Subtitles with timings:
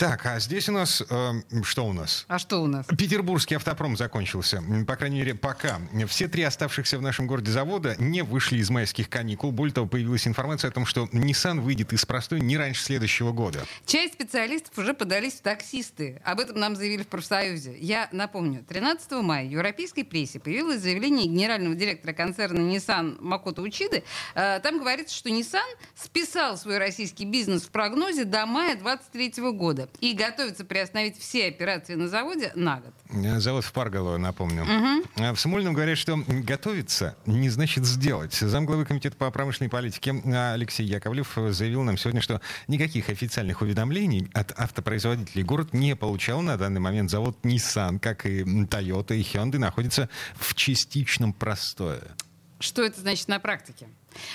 [0.00, 1.02] Так, а здесь у нас...
[1.10, 2.24] э, что у нас?
[2.26, 2.86] А что у нас?
[2.86, 4.64] Петербургский автопром закончился.
[4.86, 5.78] По крайней мере, пока.
[6.08, 9.52] Все три оставшихся в нашем городе завода не вышли из майских каникул.
[9.52, 13.66] Более того, появилась информация о том, что Nissan выйдет из простой не раньше следующего года.
[13.84, 16.22] Часть специалистов уже подались в таксисты.
[16.24, 17.76] Об этом нам заявили в профсоюзе.
[17.78, 24.02] Я напомню, 13 мая в европейской прессе появилось заявление генерального директора концерна Nissan Макото Учиды.
[24.34, 25.60] Э, Там говорится, что Nissan
[25.94, 31.94] списал свой российский бизнес в прогнозе до мая 2023 года и готовится приостановить все операции
[31.94, 32.94] на заводе на год.
[33.10, 34.66] Э, Завод в Парголово, напомню.
[35.16, 38.34] А В Смольном говорят, что готовиться не значит сделать.
[38.34, 44.30] Замглавы Комитета по промышленной политике а, Алексей Яковлев заявил нам сегодня, что никаких официальных уведомлений
[44.32, 46.42] от автопроизводителей город не получал.
[46.42, 52.02] На данный момент завод Nissan, как и Toyota и Hyundai, находится в частичном простое.
[52.60, 53.88] Что это значит на практике?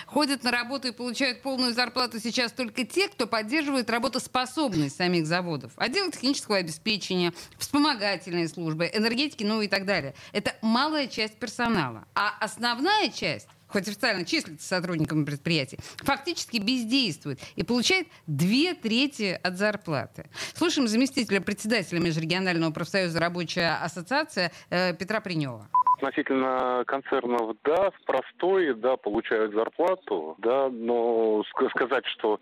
[0.08, 5.72] Ходят на работу и получают полную зарплату сейчас только те, кто поддерживает работоспособность самих заводов.
[5.78, 10.16] Отдел технического обеспечения, вспомогательные службы, энергетики, ну и так далее.
[10.32, 12.06] Это малая часть персонала.
[12.16, 19.58] А основная часть хоть официально числится сотрудниками предприятий, фактически бездействует и получает две трети от
[19.58, 20.30] зарплаты.
[20.56, 25.70] Слушаем заместителя председателя Межрегионального профсоюза «Рабочая ассоциация» э, Петра Принева.
[25.98, 32.40] Относительно концернов, да, в простое, да, получают зарплату, да, но ск- сказать, что,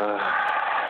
[0.00, 0.18] э,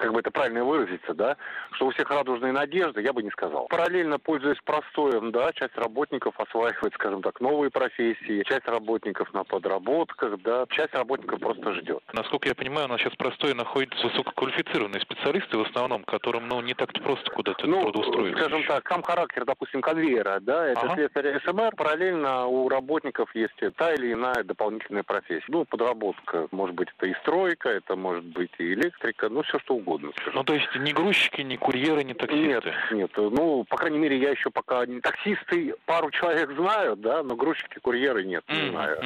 [0.00, 1.36] как бы это правильно выразиться, да,
[1.72, 3.66] что у всех радужные надежды, я бы не сказал.
[3.68, 10.40] Параллельно, пользуясь простоем, да, часть работников осваивает, скажем так, новые профессии, часть работников на подработках,
[10.42, 12.00] да, часть работников просто ждет.
[12.12, 16.74] Насколько я понимаю, у нас сейчас простое находятся высококвалифицированные специалисты в основном, которым ну, не
[16.74, 18.40] так просто куда-то Ну, трудоустроиться.
[18.40, 20.94] скажем так, сам характер, допустим, конвейера, да, это Ага.
[20.94, 25.44] слесарь СМР, параллельно у работников есть та или иная дополнительная профессия.
[25.48, 29.74] Ну, подработка, может быть, это и стройка, это может быть и электрика, ну, все что
[29.74, 29.85] угодно.
[29.94, 30.12] Скажем.
[30.34, 32.46] Ну, то есть ни грузчики, ни курьеры, ни таксисты.
[32.46, 33.10] Нет, нет.
[33.16, 34.84] Ну, по крайней мере, я еще пока...
[34.86, 38.98] не- Таксисты пару человек знаю, да, но грузчики, курьеры нет, не Мгм, знаю.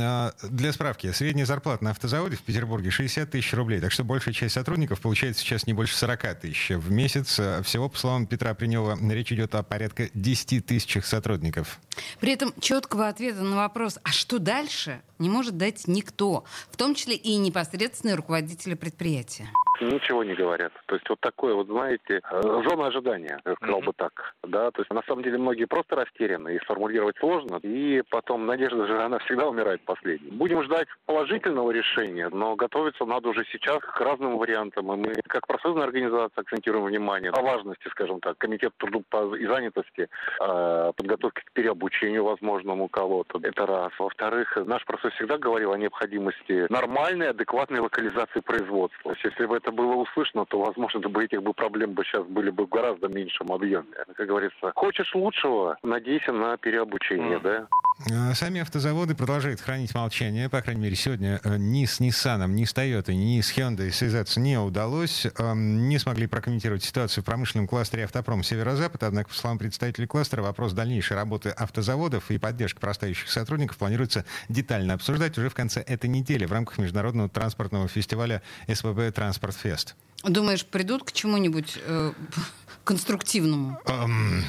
[0.00, 4.32] А, Для справки, средняя зарплата на автозаводе в Петербурге 60 тысяч рублей, так что большая
[4.32, 7.40] часть сотрудников получает сейчас не больше 40 тысяч в месяц.
[7.40, 11.80] А Всего, по словам Петра Принева, речь идет о порядка 10 тысячах сотрудников.
[12.20, 16.94] При этом четкого ответа на вопрос, а что дальше, не может дать никто, в том
[16.94, 19.48] числе и непосредственные руководители предприятия.
[19.80, 20.72] Ничего не говорят.
[20.86, 23.86] То есть вот такое вот, знаете, э, зона ожидания, я сказал Мгм.
[23.86, 24.34] бы так.
[24.42, 27.58] Да, то есть на самом деле многие просто растеряны и сформулировать сложно.
[27.62, 30.30] И потом надежда же, она всегда умирает последней.
[30.30, 34.92] Будем ждать положительного решения, но готовиться надо уже сейчас к разным вариантам.
[34.92, 39.02] И мы, как профсоюзная организация, акцентируем внимание о важности, скажем так, комитет труду
[39.36, 40.08] и занятости,
[40.40, 43.40] э, подготовки к переобучению возможному кого-то.
[43.42, 43.92] Это раз.
[43.98, 49.02] Во-вторых, наш профсоюз всегда говорил о необходимости нормальной, адекватной локализации производства.
[49.02, 52.26] То есть, если бы это было услышано, то, возможно, бы этих бы проблем бы сейчас
[52.26, 53.84] были бы в гораздо меньшем объеме.
[54.16, 57.42] Как говорится, хочешь лучшего, надейся на переобучение, Мгм.
[57.42, 57.68] да?
[58.10, 60.48] А Сами автозаводы продолжают хранить молчание.
[60.48, 64.40] По крайней мере, сегодня э, ни с Nissan, ни с Toyota, ни с Hyundai связаться
[64.40, 65.26] не удалось.
[65.38, 69.04] Эм, Не смогли прокомментировать ситуацию в промышленном кластере «Автопром Северо-Запад».
[69.04, 74.94] Однако, по словам представителей кластера, вопрос дальнейшей работы автозаводов и поддержки простающих сотрудников планируется детально
[74.94, 79.94] обсуждать уже в конце этой недели в рамках международного транспортного фестиваля СВБ «Транспорт Фест».
[80.24, 82.12] Думаешь, придут к чему-нибудь э,
[82.84, 83.78] конструктивному?
[83.86, 84.44] Эм,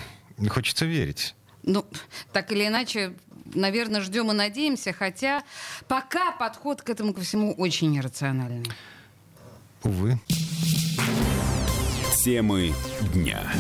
[0.50, 1.36] Хочется верить.
[1.64, 1.86] Ну,
[2.34, 3.14] так или иначе,
[3.56, 5.44] наверное, ждем и надеемся, хотя
[5.88, 8.72] пока подход к этому ко всему очень иррациональный.
[9.84, 10.20] Увы.
[12.24, 12.74] Темы
[13.14, 13.52] дня.